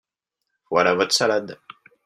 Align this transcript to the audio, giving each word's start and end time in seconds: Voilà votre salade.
Voilà 0.71 0.95
votre 0.95 1.13
salade. 1.13 1.59